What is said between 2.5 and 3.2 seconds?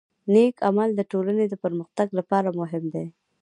مهم دی.